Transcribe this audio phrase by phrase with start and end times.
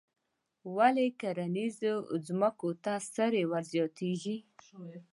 [0.75, 1.95] ولې کرنیزو
[2.27, 4.37] ځمکو ته سرې ور زیاتیږي؟